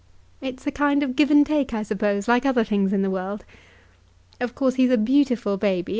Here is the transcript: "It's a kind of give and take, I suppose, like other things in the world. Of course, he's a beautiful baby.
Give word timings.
"It's 0.41 0.65
a 0.65 0.71
kind 0.71 1.03
of 1.03 1.15
give 1.15 1.29
and 1.29 1.45
take, 1.45 1.75
I 1.75 1.83
suppose, 1.83 2.27
like 2.27 2.43
other 2.43 2.63
things 2.63 2.91
in 2.91 3.03
the 3.03 3.11
world. 3.11 3.45
Of 4.39 4.55
course, 4.55 4.73
he's 4.73 4.89
a 4.89 4.97
beautiful 4.97 5.57
baby. 5.57 5.89